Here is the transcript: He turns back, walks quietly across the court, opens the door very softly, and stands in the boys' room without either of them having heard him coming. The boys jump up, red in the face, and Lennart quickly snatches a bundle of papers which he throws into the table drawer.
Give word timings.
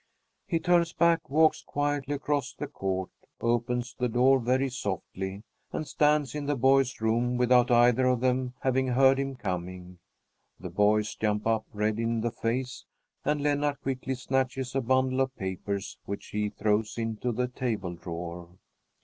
He 0.47 0.59
turns 0.59 0.93
back, 0.93 1.29
walks 1.29 1.61
quietly 1.61 2.15
across 2.15 2.55
the 2.55 2.65
court, 2.65 3.11
opens 3.39 3.95
the 3.99 4.09
door 4.09 4.39
very 4.39 4.67
softly, 4.67 5.43
and 5.71 5.87
stands 5.87 6.33
in 6.33 6.47
the 6.47 6.55
boys' 6.55 6.99
room 7.01 7.37
without 7.37 7.69
either 7.69 8.07
of 8.07 8.19
them 8.19 8.55
having 8.61 8.87
heard 8.87 9.19
him 9.19 9.35
coming. 9.35 9.99
The 10.59 10.71
boys 10.71 11.13
jump 11.13 11.45
up, 11.45 11.67
red 11.71 11.99
in 11.99 12.21
the 12.21 12.31
face, 12.31 12.83
and 13.23 13.41
Lennart 13.43 13.79
quickly 13.81 14.15
snatches 14.15 14.73
a 14.73 14.81
bundle 14.81 15.21
of 15.21 15.35
papers 15.35 15.99
which 16.05 16.29
he 16.29 16.49
throws 16.49 16.97
into 16.97 17.31
the 17.31 17.47
table 17.47 17.93
drawer. 17.93 18.49